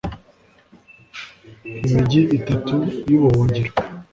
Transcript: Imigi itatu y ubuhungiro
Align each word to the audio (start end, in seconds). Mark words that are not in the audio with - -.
Imigi 1.87 2.21
itatu 2.37 2.75
y 3.09 3.11
ubuhungiro 3.17 3.71